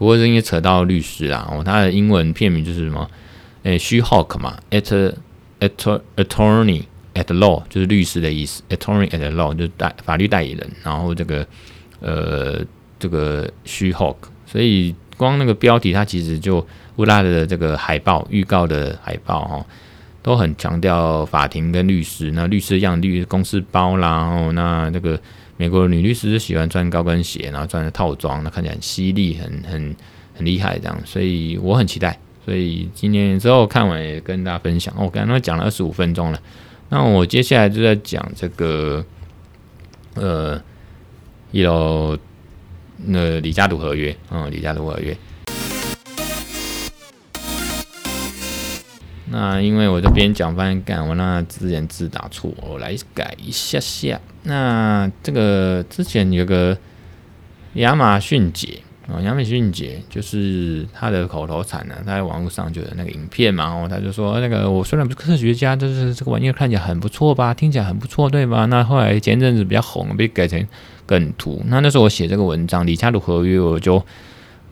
[0.00, 1.46] 不过这应该扯到律师啦。
[1.52, 3.06] 哦，他的英文片名就是什么？
[3.64, 5.14] 诶，She-Hulk 嘛，at
[5.60, 10.66] at attorney at law 就是律师的意思，attorney at law 就是代法律代理人。
[10.82, 11.46] 然后这个
[12.00, 12.64] 呃，
[12.98, 19.66] 这个 She-Hulk，所以光那个标题，它其实就乌拉的这个海报预告的海报哈，
[20.22, 22.30] 都很强调法庭跟律师。
[22.32, 25.20] 那律师一样律公司包啦，哦，那这个
[25.60, 29.94] 美国的女律师喜欢穿高跟鞋，然后穿的套装，那看起来很犀利，很很
[30.34, 30.98] 很厉害这样。
[31.04, 32.18] 所以我很期待。
[32.46, 34.94] 所以今天之后看完也跟大家分享。
[34.96, 36.40] 我刚刚讲了二十五分钟了，
[36.88, 39.04] 那我接下来就在讲这个
[40.14, 40.58] 呃，
[41.50, 42.18] 有
[42.96, 45.14] 那李家图合约，嗯，李家图合约。
[49.30, 54.20] 那因为我这边讲翻干，我那字眼字打错，我来改一下下。
[54.42, 56.76] 那这个之前有个
[57.74, 58.80] 亚马逊姐。
[59.12, 68.66] 啊，亚马逊姐就是他的口头禅呢，他在网络上就有那个影片嘛，哦，他就说那个我虽然不是科学家，但是这个玩意儿看起来很不错吧，听起来很不错，对吧？
[68.66, 70.64] 那后来前阵子比较红，被改成
[71.06, 71.60] 梗图。
[71.66, 74.00] 那那时候我写这个文章《李家独合约》，我就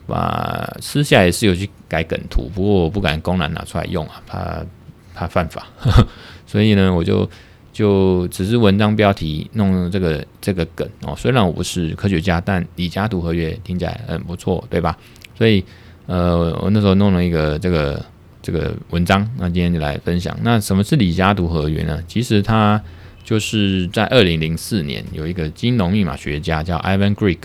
[0.09, 4.65] 把私下也是有去改梗图，不过我不敢公然拿出来用啊，怕
[5.13, 6.07] 怕犯法，呵呵，
[6.45, 7.29] 所以呢，我就。
[7.71, 14.97] 就只是文章标题弄这个这个梗哦，虽然我不是科学家，但李家独合约听起来很不错，对吧？
[15.37, 15.63] 所以
[16.05, 18.03] 呃，我那时候弄了一个这个
[18.41, 20.37] 这个文章，那今天就来分享。
[20.41, 22.03] 那什么是李家独合约呢？
[22.05, 22.81] 其实它
[23.23, 27.37] 就是在二零零四年有一个金融密码学家叫 Ivan Grigg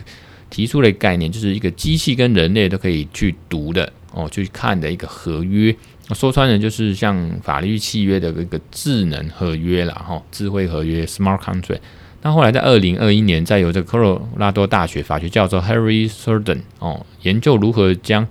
[0.55, 5.75] 提出了一概念，就是一个机器跟人类都可以去读的哦，去看的一个合约。
[6.14, 11.81] 说穿了就是像法律契约的一个智能合约啦，哈，智慧合约 （smart contract）。
[12.23, 18.25] 那后来在二零二一年，再由这个科罗拉多大学法学教授 Harry Surden 哦，研究如何将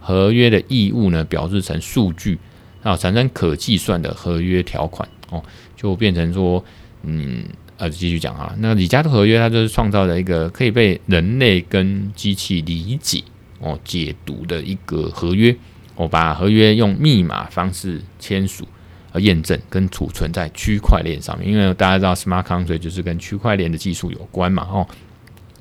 [0.00, 2.40] 合约的义务呢表示成数据，
[2.82, 5.40] 啊产生可计算的合约条款哦，
[5.76, 6.64] 就变成说，
[7.04, 7.44] 嗯，
[7.78, 13.22] 呃，继续讲啊，那李家的合约它就是创造了一个可以被人类跟机器理解
[13.60, 15.56] 哦解读的一个合约。
[15.94, 18.66] 我把合约用密码方式签署
[19.12, 21.48] 和验证，跟储存在区块链上面。
[21.48, 24.66] 因为大家知道，smart contract 就是跟区块链的技术有关嘛。
[24.70, 24.86] 哦，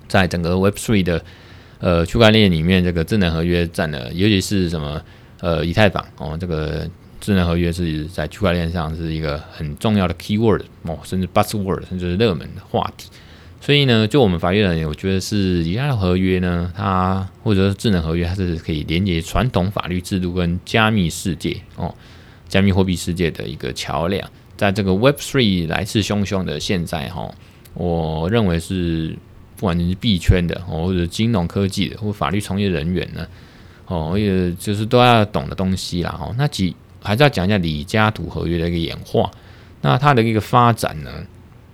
[0.08, 1.23] 在整个 Web three 的
[1.80, 5.01] 呃区块链里面，这个智能合约占了，尤其是什么
[5.39, 6.88] 呃以太坊哦，这个
[7.27, 13.09] 智能合约是在区块链上是一个很重要的 keyword 哦，甚至 buzzword，甚至是热门的话题。
[13.59, 21.93] 所以呢，就我们法律人员，我觉得是以太的合约呢，它或者是智能合约，它是可以连接传统法律制度跟加密世界哦，
[22.47, 24.25] 加密货币世界的一个桥梁。
[24.55, 27.29] 在这个 Web Three 来势汹汹的现在哈，
[27.73, 29.13] 我认为是
[29.57, 33.27] 不管你是币圈的哦，或者金融科技的，或法律从业人员呢，
[33.87, 36.33] 哦，也就是都要懂的东西啦哈。
[36.37, 39.29] 那几还是要讲一下李家图合约的一个演化，
[39.81, 41.12] 那它的一个发展呢？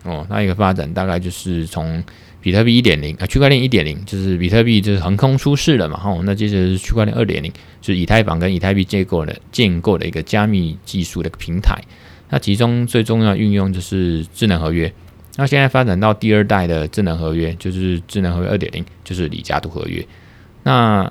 [0.04, 2.04] 哦，它一个发展大概就是从
[2.42, 6.02] 比特币一点零啊，区块链一点零，就是比特币就是横空出世了嘛。
[6.04, 11.82] 哦，那接着是区块链二点零，就是以太坊跟以太币建构的建构的一个加密技术的平台。
[12.30, 14.92] 那其中最重要运用就是智能合约。
[15.38, 20.06] 那现在发展到第二代的智能合约，就是智能合约二点零，就是李家图合约。
[20.64, 21.10] 那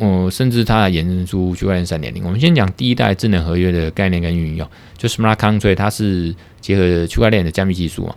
[0.00, 2.24] 我、呃、甚至它还延伸出区块链三点零。
[2.24, 8.14] 我们先讲第一代智能合约的概念跟运用，就 Smart Contract，它是结合区块链的加密技术嘛。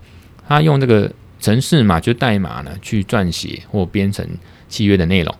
[0.47, 4.25] 它用这个程式码，就代码呢，去撰写或编程
[4.69, 5.35] 契约的内容，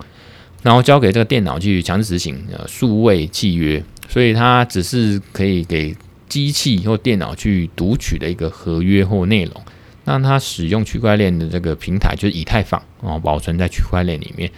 [0.62, 5.96] 然后交给这个电脑去强制执行呃数位契约，所以它只是可以给
[6.28, 9.62] 机器或电脑去读取的一个合约或内容。
[10.04, 14.50] 那它使用区块链的这个平台就是以太坊哦，保存在区块链里面。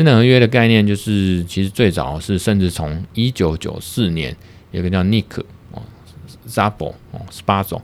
[0.00, 4.34] 智能合约的概念就是，其实最早是甚至从一九九四年
[4.70, 5.82] 有个叫 Nick 哦
[6.48, 7.82] ，Zabo 哦 Szabo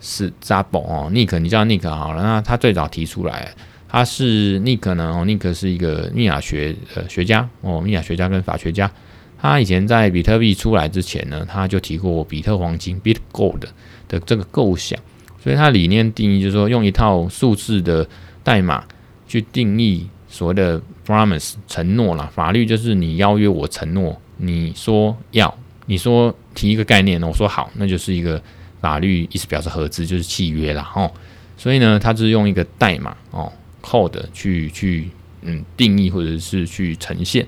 [0.00, 2.22] 是 Zabo 哦，Nick，你叫 Nick 好了。
[2.22, 3.52] 那他最早提出来，
[3.88, 5.12] 他是 Nick 呢？
[5.12, 8.88] 哦，Nick 是一个密码学呃学家哦，密码学家跟法学家。
[9.36, 13.64] 他以前在比特币出来之前呢，他就提过比特黄金 （Bit Gold）
[14.06, 14.96] 的这个构想。
[15.42, 18.08] 所以他理念定义就是说，用一套数字的
[18.44, 18.84] 代码
[19.26, 22.30] 去定义所谓的 promise 承诺啦。
[22.34, 28.40] 法律就是你邀约我承诺，你说要，你说提一个概念，我说好，那就是一个。
[28.80, 31.12] 法律意思表示合资就是契约啦，哦，
[31.54, 35.10] 所以呢，它是用一个代码哦，code 去去
[35.42, 37.46] 嗯定义或者是去呈现，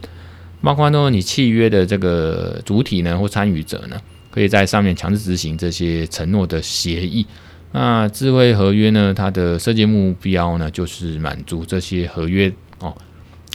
[0.61, 3.99] 包括呢你契约的这个主体呢或参与者呢，
[4.31, 7.27] 可以在上面强制执行这些承诺的协议。
[7.73, 12.53] 那智慧合约呢，它的设计目标呢，就是满足这些合约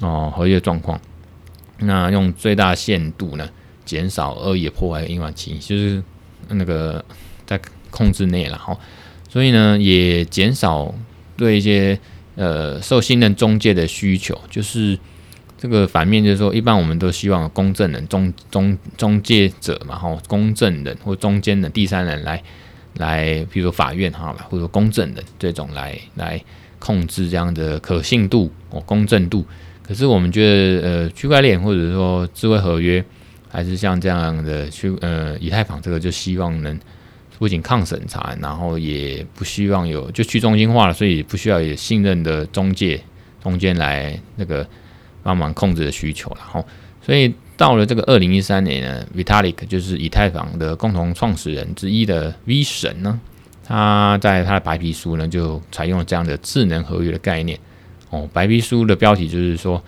[0.02, 1.00] 哦合约状况。
[1.80, 3.48] 那用最大限度呢，
[3.86, 6.02] 减少恶意破坏的隐患期，就是
[6.50, 7.04] 那个
[7.46, 8.76] 在控制内了哈。
[9.30, 10.94] 所以呢，也减少
[11.36, 12.00] 对一些
[12.36, 14.98] 呃受信任中介的需求，就是
[15.56, 22.42] 这个反面，就是说，一般我们都希望公证人、中中中介者嘛，哈，公证人或中间的第三人来
[22.96, 26.44] 来，比如说法院哈，或者说公证人这种来来
[26.80, 29.46] 控制这样的可信度哦、公正度。
[29.88, 33.04] 可是我们觉得，呃，区块链或者说智慧合约，
[33.50, 36.78] 还是像这样的去呃以太坊这个，就希望能。
[37.40, 43.00] 不仅抗审查，然后也不希望有就去中心化了，所以不需要有信任的中介
[43.44, 44.68] 中间来那个
[45.22, 46.38] 帮忙控制的需求了。
[46.42, 46.66] 哈，
[47.00, 53.20] 所以到了这个二零一三年呢，Vitalik 就是以太坊的共同创始人之一的 V 神呢，
[53.64, 57.60] 他在他的白皮书呢就采用了这样的智能合约的概念。
[58.10, 59.84] 哦，白皮书的标题就是说，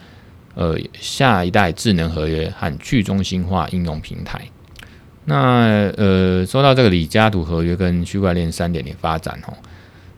[0.56, 4.42] 呃，下一代智能合约和去中心化应用平台。
[5.26, 9.54] 那呃，说到这个李嘉图合约跟区块链三点零发展哦，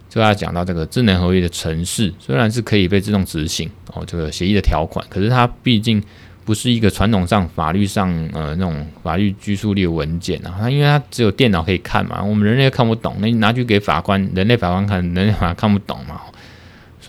[0.08, 6.02] 就要讲到这个智能合约的程式，虽然是可以被自动执行哦，这个协议的条款，可是它毕竟
[6.44, 16.22] 不是一个传统上法律上呃那种法律拘束力的文件啊，它因为它只有电脑可以看嘛，我们人类看不懂，那你拿去给法官，人类法官看，人类法官看不懂嘛，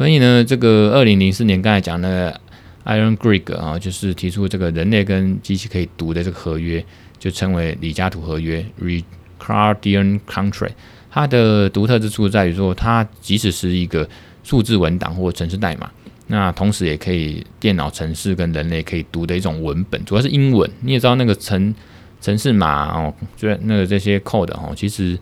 [0.02, 2.40] 所以呢，这个二零零四年刚才讲的
[2.86, 6.84] Iron Gregg 啊，就是提出这个人类跟机器可以读的这个合约。
[7.20, 10.72] 就称为李嘉图合约 （Ricardian Contract）。
[11.08, 14.08] 它的独特之处在于说，它即使是一个
[14.42, 15.88] 数字文档或程式代码，
[16.26, 20.68] 那同时也可以电脑程式跟人类可以读的一种文本，主要是英文。
[20.80, 21.72] 你也知道那个程
[22.20, 25.16] 程式码哦，就那个这些 code 哦，其实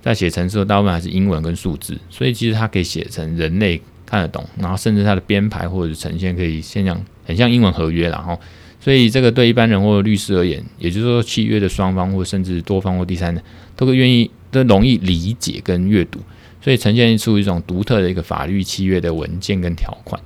[0.00, 8.38] 在写程式的大部分还是英文跟数字，所以其实它可以写成人类看得懂，然后甚至它的编排或者呈现可以现象很像英文合约，然后。
[8.82, 13.44] 所以这个对一般人或律师而言，也就是说契约的双方或甚至多方或第三人，
[13.76, 16.18] 都会愿意都容易理解跟阅读，
[16.62, 20.18] 所以呈现出一种独特的一个法律契约的文件跟条款。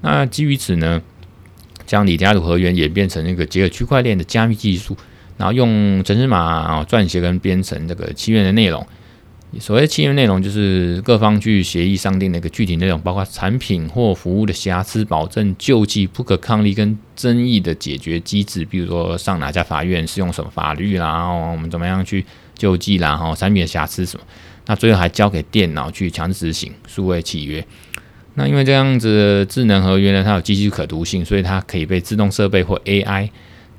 [0.00, 1.02] 那基于此呢，
[1.84, 4.96] 将李嘉图合约演变成一个结合区块链的加密技术，
[5.36, 8.86] 然后用程式码撰写跟编程这个契约的内容。
[9.58, 18.62] 所谓契约内容，就是各方去协议商定的一个具体内容，包括产品或服务的瑕疵保证、救济、不可抗力跟争议的解决机制。
[18.66, 22.22] 比如说上哪家法院适用什么法律啦，然后我们怎么样去
[22.54, 24.26] 救济啦，然后产品的瑕疵什么，
[24.66, 27.66] 那最后还交给电脑去强制执行数位契约。
[28.34, 33.30] 那因为这样子智能合约呢，它有机器可读性，所以它可以被自动设备或 AI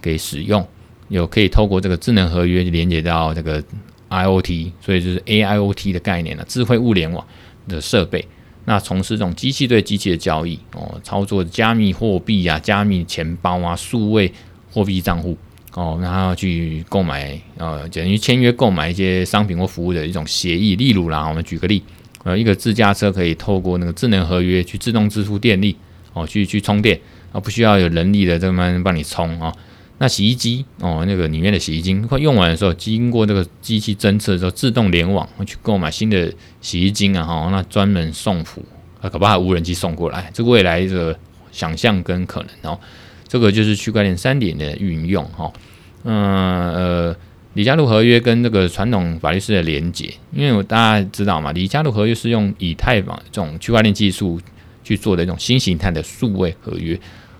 [0.01, 0.67] 给使用，
[1.09, 3.63] 有可以透过这个智能合约连接到这个。
[4.09, 7.25] IoT，所以就是 AIoT 的概念了，智慧物联网
[7.67, 8.25] 的设备。
[8.65, 14.31] 那从事这种机器对机器的交易哦，操作加密货币啊、加密钱包啊、数位
[14.71, 15.35] 货币账户
[15.73, 20.75] 哦，然后去购买呃，等于签约购买一些商品或服务的一种协议。
[20.75, 21.81] 例如啦，我们举个例，
[22.23, 25.75] 呃，一个自驾车可以透过那个智能合约去自动支付电力
[26.13, 26.99] 哦，去去充电
[27.31, 29.51] 啊，不需要有人力的这么帮你充啊。
[30.01, 38.63] 那洗衣机哦，那个里面的洗衣精快用完的时候，经过这个机器侦测之后，自动联网去购买新的洗衣精啊，哈，那专门送服
[39.01, 41.17] 啊，搞把无人机送过来，这个未来的
[41.51, 42.79] 想象跟可能哦，
[43.27, 45.51] 这个就是区块链三点的运用哈，
[46.05, 47.15] 嗯呃，
[47.55, 54.39] 李嘉璐合约跟这个传统法律式的连结，因为我大家知道嘛，李嘉璐合约是用以太坊这种区块链技术
[54.81, 56.97] 去做的一种新形态的数位合约。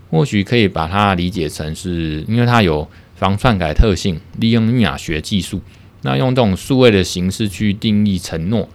[0.09, 5.61] 或许可以把它理解成是，因为它有防篡改特性，利用密码学技术，
[6.01, 8.67] 那用这种数位的形式去定义承诺，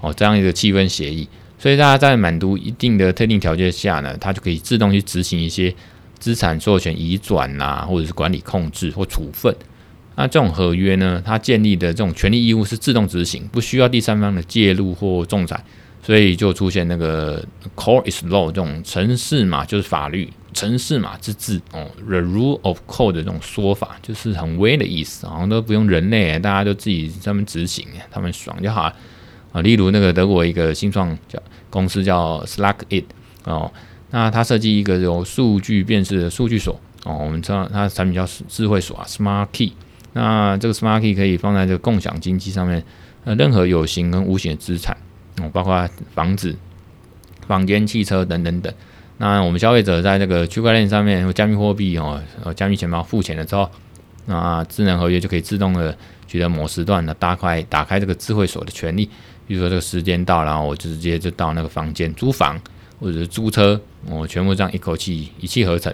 [0.00, 5.74] 哦，这样一个气氛协议，所以大家在满足一定的特定条件下呢，它就可以自动去执行一些
[6.18, 9.54] 资产所有权移转啦，或者是管理控制或处分。
[10.16, 15.62] 那这种合约呢，它建立的这种权利义务是自动执行，不需要第三方的介入或仲裁。
[16.10, 17.40] 所以就出现那个
[17.76, 28.96] Code is law 这种城市嘛就是法律，城市嘛之治哦，the rule of code 的这种说法，就是很威的意思，好像都不用人类，大家都自己专门执行，他们爽就好了
[29.52, 29.62] 啊。
[29.62, 31.40] 例如那个德国一个新创叫
[31.70, 33.04] 公司叫 Slackit
[33.44, 33.70] 哦，
[34.10, 39.74] 那它设计一个有数据辨识的数据锁哦，我们知道它产品叫智慧锁啊，Smart Key。
[40.14, 42.84] 那这个 Smart Key 可以放在这个共享经济上面，
[43.24, 44.96] 呃，任何有形跟无形的资产。
[45.38, 46.56] 哦包括房子、
[47.46, 48.72] 房间、汽车等等等。
[49.18, 52.22] 那我们消费者在这个区块链上面，加密货币哦，
[52.56, 53.70] 加密钱包付钱了之后，
[54.26, 59.08] 那智能合约就可以自动的取得某时段的大块打开这个智慧锁的权利。
[59.46, 62.58] 比如说这个时间到，然后我就直接就到那个房间租房
[63.00, 65.92] 或者是租车，我全部这样一口气一气呵成。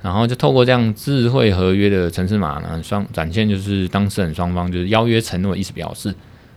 [0.00, 6.14] 然后就透过这样智慧合约的程式码呢，双展现就是当事人双方就是邀约承诺意思表示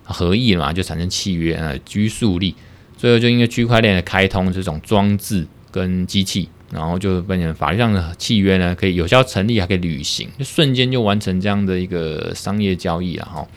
[0.08, 2.56] 合意了嘛，就产生契约啊，拘束力。
[2.98, 13.48] 最后就因为区块链的开通，这种装置跟机器，然后就变成法律上的契约呢，可以有效成立，还可以履行，就瞬间就完成这样的一个商业交易了哈。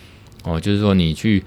[0.45, 1.43] 哦，就是说你去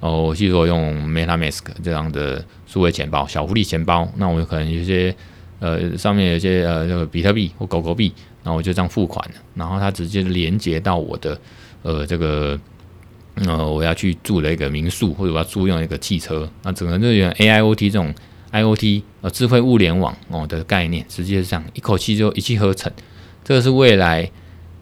[0.00, 5.14] 哦，我记得我用 MetaMask 这样的数位钱包、小狐狸钱包，那我有可能有些。
[5.60, 11.40] 呃，上面有些呃，这个比特币或狗狗币，然后我就这样付款，然后它直接连接到我的
[11.80, 12.58] 呃这个
[13.34, 18.14] 呃我要去住的一个民宿，或者我要租用一个汽车，那整个这种 AIoT 这种
[18.52, 22.92] IoT 呃智慧物联网哦的概念，直接这样一口气就一气呵成，
[23.42, 24.30] 这个是未来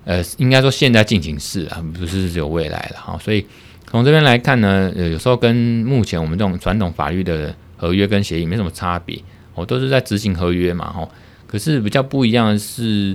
[0.05, 3.19] 呃应该说现在进行式啊，不是只有未来了哈。
[3.19, 3.47] 所以
[3.91, 9.19] 从这边来看呢，有时候跟目前我们这种传统法律的合约跟协议没什么差别。
[9.55, 11.11] 哦，都是在执行合约嘛，吼。
[11.47, 13.15] 可是比较不一样的是，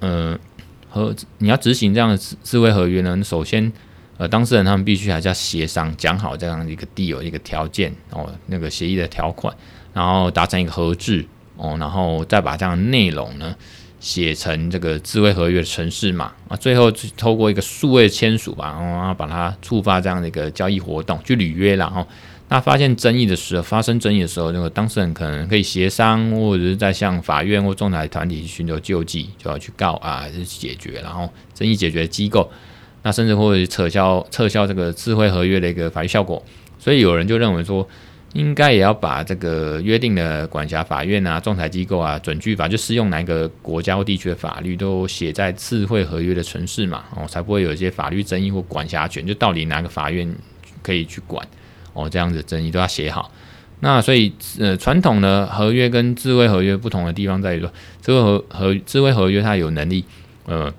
[0.00, 0.34] 呃，
[0.88, 3.70] 和你要执行这样的智慧合约呢，首先，
[4.16, 9.54] 呃，当事人他们必须还是要协商讲好这样一个 deal 一个条件哦，那个协议的条款，
[9.92, 13.54] 然后达成一个合致哦，然后再把这样的内容呢
[14.00, 22.06] 写成这个智慧合约的程式嘛，啊，最后透过一个数位签署吧，然后把它触发这样的一个交易活动去履约，然后。
[22.50, 32.48] 那发现争议的时候，发生争议的时候，那个当事人可能可以协商，或者是在向法院或仲裁团体寻求救济，就要去告啊，还是解决，然后争议解决机构，
[33.04, 36.42] 那甚至会撤销撤销这个智慧合约的一个法律效果。
[36.76, 37.88] 所以有人就认为说，
[38.32, 50.34] 应该也要把这个约定的管辖法院啊、仲裁机构啊、准据法，就适用哪个国家或地区的法律，都写在智慧合约的城市嘛，哦，才不会有一些法律争议或管辖权，就到底哪个法院
[50.82, 51.46] 可以去管。
[51.92, 53.30] 哦，这样子争议都要写好。
[53.80, 57.70] 那所以，呃，传统的合约跟智慧合约不同的地方在于说，
[58.02, 60.04] 智慧合合智慧合约它有能力，
[60.46, 60.72] 呃，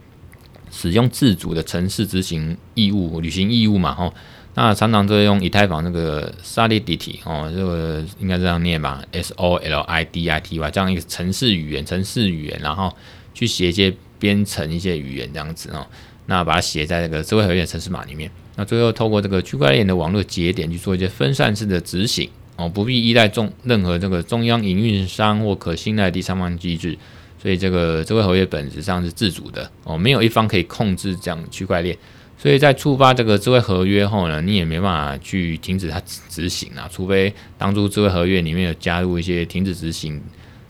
[0.75, 4.13] 使用自主的城市执行义务、履行义务嘛，吼。
[4.57, 12.93] 那常常都用以太坊那个 Solidity 哦，这个应该这样念吧，S O L I D I T Y 这样一个城市语言、城市语言，然后
[13.33, 15.85] 去写一些编程一些语言这样子哦。
[16.27, 18.31] 那把它写在这个智慧合约城市码里面。
[18.55, 26.97] 那最后透过这个区块链的网络节点去做一些分散式的执行哦，不必依赖中任何这个中央营运商或可信赖第三方机制，
[27.45, 31.95] 所以这个智慧合约本质上是自主的哦，没有一方可以控制这样区块链，
[32.39, 40.19] 所以在触发这个智慧合约后呢，你也没办法去停止它执行啊，除非当初智慧合约里面有加入一些停止执行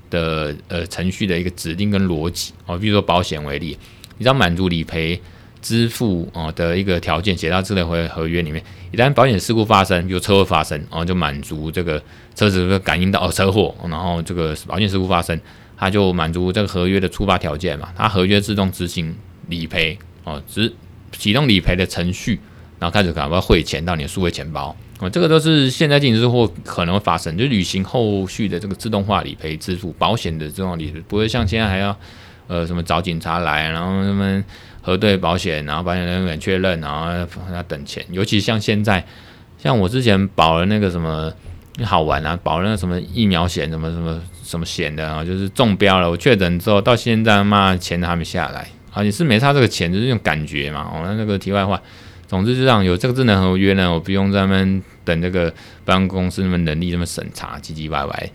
[0.09, 3.77] 的呃程序的一个指令跟逻辑哦，比如说保险为例，
[4.17, 5.17] 你知道满足理赔。
[5.61, 11.99] 支付哦的一个条件写到智慧合合约里面，一旦保险事故发生，比如车祸发生，然后就满足这个
[12.35, 15.35] 车子会感应到哦车祸，然后这个保险事故发生，
[15.77, 19.15] 它就满足这个合约的触发条件嘛，它合约自动执行
[19.47, 20.73] 理赔哦，只
[21.11, 22.39] 启动理赔的程序，
[22.79, 31.97] 然后开始赶快汇钱到你的数位钱包哦，这个都是现在进行之后可能会发生，就履行后续的这个自动化理赔支付，保险的这种理赔不会像现在还要
[32.47, 34.43] 呃什么找警察来，然后他们。
[34.85, 37.11] 核对保险，然后保险人员确认，然后
[37.51, 38.05] 要等钱。
[38.11, 39.03] 尤其像现在，
[39.57, 41.33] 像我之前保了那个什么
[41.83, 46.09] 好玩啊，保那个什么疫苗险，什么什么什么险的啊，就是中标了。
[46.09, 49.03] 我确诊之后到现在，妈钱都还没下来啊！
[49.03, 50.81] 也是没差这个钱，就是用感觉嘛。
[50.81, 51.81] 哦，那那个题外话，
[52.27, 55.53] 总之就这样，有这个智能合约呢，我不用在那边等这个
[55.83, 58.29] 保险公司那么能力那么审查，唧唧歪歪。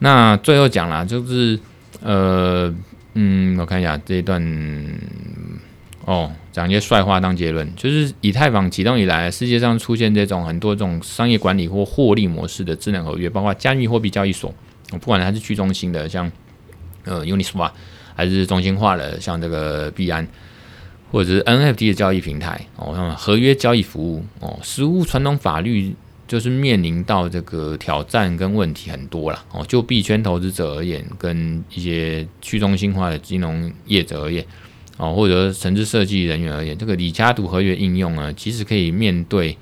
[0.00, 1.58] 那最后讲啦，就是
[2.02, 2.74] 呃
[3.14, 4.42] 嗯，我看一下这一段。
[6.04, 14.52] 哦，讲一些帅话当结论，就是以太坊启动以来，世界上出现这种很多这种商业管理或获利模式的智能合约，包括加密货币交易所，
[14.90, 16.30] 不管它是去中心的，像
[17.04, 17.70] 呃 Uniswap，
[18.16, 20.26] 还是中心化的，像这个币安，
[21.12, 25.94] 或者是 NFT 的交易平台，哦，像合约交易服务，哦，实物传统法律
[26.26, 34.44] 就是面临到这个挑战跟问题很多了，哦，就币圈投资者而言，跟一些去中心化的金融业者而言。
[35.02, 39.56] 哦，或者城市设计人员而言，这个李家图合约应用呢，其实可以面对，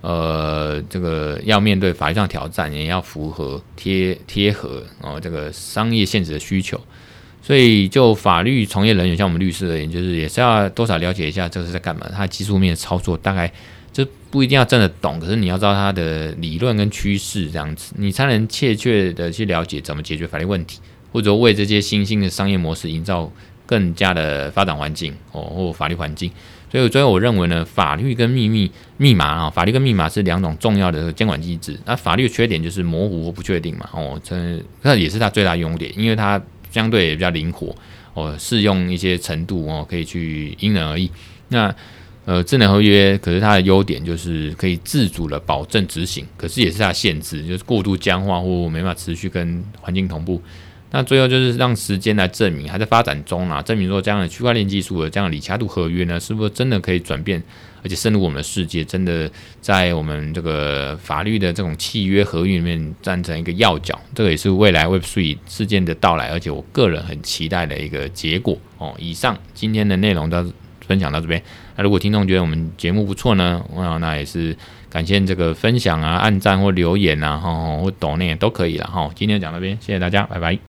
[0.00, 6.80] 呃，这个要面对法律上挑战，也要符合贴贴合哦，这个商业现实的需求。
[7.40, 13.52] 所以，就法律从业人员，像我们律师而言，就是也是要多少了解一下这是在干嘛，它技术面操作大概
[13.92, 20.80] 就不一定要真的懂，可是你要知道它的理论跟趋势这样子，你才能切切的去了解怎么解决法律问题，
[21.12, 23.30] 或者为这些新兴的商业模式营造。
[23.70, 26.28] 更加的发展环境哦，或法律环境，
[26.72, 31.78] 所以最后我认为呢，法律跟秘密密码啊，法律跟密码是两种重要的监管机制。
[31.84, 37.72] 那法律的缺点就是模糊或不确定嘛，哦，这那也是它最大优点，因为它相对也比较灵活
[38.14, 41.08] 哦，适用一些程度哦，可以去因人而异。
[41.46, 41.72] 那
[42.24, 50.42] 呃，智能合约可是它的优点就是可以自主的保证执行，可是也是它的限制，就是过度僵化或没办法持续跟环境同步。
[50.92, 57.42] 那最后就是让时间来证明，还在发展中啊，证明说这样的区块链技术的这样的里加度合约呢，是不是真的可以转变，
[57.82, 59.30] 而且深入我们的世界，真的
[59.60, 63.98] 在我们这个法律的这种契约合约里面站成一个要角。
[64.14, 68.94] 这个也是未来 Web3 事件的到来，而且我个人很期待的一个结果哦。
[68.98, 70.44] 以上今天的内容到。
[70.86, 71.40] 分享到这边，
[71.76, 74.56] 那如果听众觉得我们节目不错呢，那那也是
[74.88, 79.08] 感谢这个分享啊、按赞或留言啊，哈，或抖内都可以了哈。
[79.14, 80.69] 今天讲到这边，谢谢大家，拜拜。